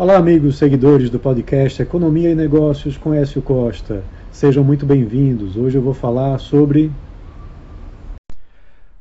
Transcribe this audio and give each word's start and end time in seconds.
Olá, 0.00 0.16
amigos 0.16 0.56
seguidores 0.56 1.10
do 1.10 1.18
podcast 1.18 1.82
Economia 1.82 2.30
e 2.30 2.34
Negócios 2.34 2.96
com 2.96 3.12
Écio 3.12 3.42
Costa. 3.42 4.02
Sejam 4.32 4.64
muito 4.64 4.86
bem-vindos. 4.86 5.58
Hoje 5.58 5.76
eu 5.76 5.82
vou 5.82 5.92
falar 5.92 6.38
sobre 6.38 6.90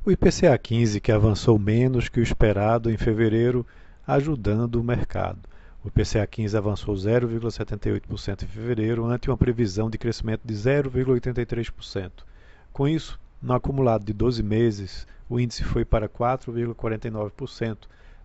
o 0.05 0.11
IPCA 0.11 0.57
15 0.57 0.99
que 0.99 1.09
avançou 1.09 1.57
menos 1.57 2.09
que 2.09 2.19
o 2.19 2.21
esperado 2.21 2.91
em 2.91 2.97
fevereiro, 2.97 3.65
ajudando 4.05 4.75
o 4.75 4.83
mercado. 4.83 5.39
O 5.85 5.87
IPCA 5.87 6.27
15 6.27 6.57
avançou 6.57 6.93
0,78% 6.93 8.43
em 8.43 8.47
fevereiro, 8.47 9.05
ante 9.05 9.29
uma 9.29 9.37
previsão 9.37 9.89
de 9.89 9.97
crescimento 9.97 10.41
de 10.43 10.53
0,83%. 10.53 12.11
Com 12.73 12.89
isso, 12.89 13.17
no 13.41 13.53
acumulado 13.53 14.03
de 14.03 14.11
12 14.11 14.43
meses, 14.43 15.07
o 15.29 15.39
índice 15.39 15.63
foi 15.63 15.85
para 15.85 16.09
4,49%, 16.09 17.77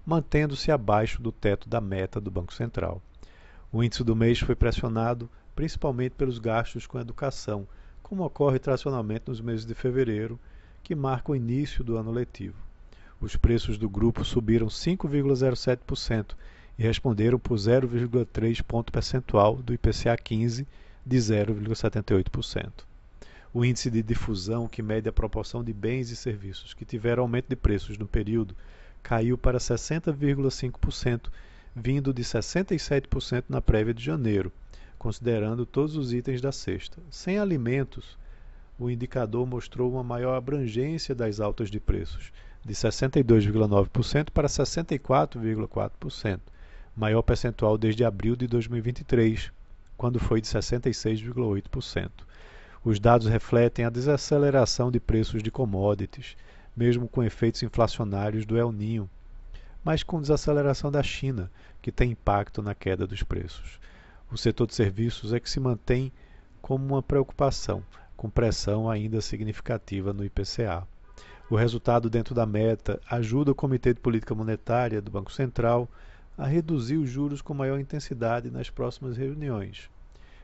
mantendo-se 0.04 0.70
abaixo 0.70 1.22
do 1.22 1.32
teto 1.32 1.68
da 1.68 1.80
meta 1.80 2.20
do 2.20 2.30
Banco 2.30 2.52
Central. 2.52 3.02
O 3.72 3.82
índice 3.82 4.04
do 4.04 4.14
mês 4.14 4.38
foi 4.38 4.54
pressionado 4.54 5.30
principalmente 5.54 6.12
pelos 6.12 6.38
gastos 6.38 6.86
com 6.86 6.98
educação, 6.98 7.66
como 8.02 8.24
ocorre 8.24 8.58
tradicionalmente 8.58 9.24
nos 9.28 9.40
meses 9.40 9.64
de 9.64 9.74
fevereiro, 9.74 10.38
que 10.82 10.94
marca 10.94 11.32
o 11.32 11.36
início 11.36 11.82
do 11.82 11.96
ano 11.96 12.10
letivo. 12.10 12.56
Os 13.20 13.36
preços 13.36 13.78
do 13.78 13.88
grupo 13.88 14.24
subiram 14.24 14.66
5,07% 14.66 16.34
e 16.78 16.82
responderam 16.82 17.38
por 17.38 17.56
0,3 17.56 18.62
ponto 18.62 18.92
percentual 18.92 19.56
do 19.56 19.72
IPCA 19.72 20.16
15 20.16 20.66
de 21.06 21.16
0,78%. 21.16 22.70
O 23.52 23.64
índice 23.64 23.90
de 23.90 24.02
difusão, 24.02 24.66
que 24.66 24.82
mede 24.82 25.08
a 25.08 25.12
proporção 25.12 25.62
de 25.62 25.72
bens 25.72 26.10
e 26.10 26.16
serviços 26.16 26.74
que 26.74 26.84
tiveram 26.84 27.22
aumento 27.22 27.46
de 27.48 27.56
preços 27.56 27.96
no 27.96 28.06
período, 28.06 28.54
caiu 29.04 29.36
para 29.36 29.58
60,5%, 29.58 31.28
vindo 31.76 32.12
de 32.12 32.24
67% 32.24 33.44
na 33.50 33.60
prévia 33.60 33.92
de 33.92 34.02
janeiro, 34.02 34.50
considerando 34.98 35.66
todos 35.66 35.94
os 35.94 36.14
itens 36.14 36.40
da 36.40 36.50
cesta. 36.50 36.96
Sem 37.10 37.38
alimentos, 37.38 38.16
o 38.78 38.90
indicador 38.90 39.46
mostrou 39.46 39.92
uma 39.92 40.02
maior 40.02 40.34
abrangência 40.34 41.14
das 41.14 41.38
altas 41.38 41.70
de 41.70 41.78
preços, 41.78 42.32
de 42.64 42.72
62,9% 42.72 44.30
para 44.30 44.48
64,4%, 44.48 46.40
maior 46.96 47.20
percentual 47.20 47.76
desde 47.76 48.04
abril 48.04 48.34
de 48.34 48.46
2023, 48.46 49.52
quando 49.98 50.18
foi 50.18 50.40
de 50.40 50.48
66,8%. 50.48 52.10
Os 52.82 52.98
dados 52.98 53.26
refletem 53.26 53.84
a 53.84 53.90
desaceleração 53.90 54.90
de 54.90 54.98
preços 54.98 55.42
de 55.42 55.50
commodities, 55.50 56.36
mesmo 56.76 57.08
com 57.08 57.22
efeitos 57.22 57.62
inflacionários 57.62 58.44
do 58.44 58.56
El 58.56 58.72
Ninho, 58.72 59.08
mas 59.84 60.02
com 60.02 60.20
desaceleração 60.20 60.90
da 60.90 61.02
China, 61.02 61.50
que 61.82 61.92
tem 61.92 62.12
impacto 62.12 62.62
na 62.62 62.74
queda 62.74 63.06
dos 63.06 63.22
preços. 63.22 63.78
O 64.32 64.36
setor 64.36 64.66
de 64.66 64.74
serviços 64.74 65.32
é 65.32 65.38
que 65.38 65.50
se 65.50 65.60
mantém 65.60 66.10
como 66.60 66.94
uma 66.94 67.02
preocupação, 67.02 67.84
com 68.16 68.30
pressão 68.30 68.88
ainda 68.88 69.20
significativa 69.20 70.12
no 70.12 70.24
IPCA. 70.24 70.86
O 71.50 71.56
resultado 71.56 72.08
dentro 72.08 72.34
da 72.34 72.46
meta 72.46 72.98
ajuda 73.10 73.52
o 73.52 73.54
Comitê 73.54 73.92
de 73.92 74.00
Política 74.00 74.34
Monetária 74.34 75.02
do 75.02 75.10
Banco 75.10 75.30
Central 75.30 75.88
a 76.36 76.46
reduzir 76.46 76.96
os 76.96 77.10
juros 77.10 77.42
com 77.42 77.52
maior 77.52 77.78
intensidade 77.78 78.50
nas 78.50 78.70
próximas 78.70 79.16
reuniões. 79.16 79.90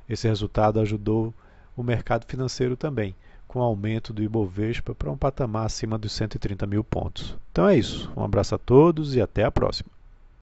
Esse 0.08 0.28
resultado 0.28 0.78
ajudou 0.78 1.33
o 1.75 1.83
mercado 1.83 2.27
financeiro 2.27 2.77
também, 2.77 3.14
com 3.50 3.60
aumento 3.60 4.12
do 4.12 4.22
Ibovespa 4.22 4.94
para 4.94 5.10
um 5.10 5.16
patamar 5.16 5.66
acima 5.66 5.98
dos 5.98 6.12
130 6.12 6.68
mil 6.68 6.84
pontos. 6.84 7.36
Então 7.50 7.66
é 7.66 7.76
isso. 7.76 8.08
Um 8.16 8.22
abraço 8.22 8.54
a 8.54 8.58
todos 8.58 9.16
e 9.16 9.20
até 9.20 9.42
a 9.42 9.50
próxima. 9.50 9.90